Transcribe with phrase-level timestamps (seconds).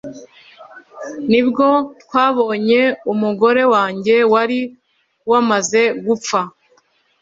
[1.29, 1.67] nibwo
[2.03, 2.81] twabonye
[3.13, 4.59] umugore wanjye wari
[5.29, 6.39] wamaze gupfa